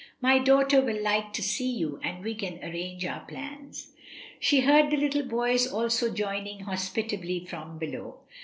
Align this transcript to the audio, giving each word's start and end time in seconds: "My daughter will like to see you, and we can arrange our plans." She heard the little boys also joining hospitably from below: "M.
"My 0.19 0.39
daughter 0.39 0.81
will 0.81 0.99
like 0.99 1.31
to 1.33 1.43
see 1.43 1.69
you, 1.69 1.99
and 2.03 2.23
we 2.23 2.33
can 2.33 2.57
arrange 2.63 3.05
our 3.05 3.19
plans." 3.19 3.93
She 4.39 4.61
heard 4.61 4.89
the 4.89 4.97
little 4.97 5.21
boys 5.27 5.71
also 5.71 6.11
joining 6.11 6.61
hospitably 6.61 7.45
from 7.47 7.77
below: 7.77 8.15
"M. 8.19 8.27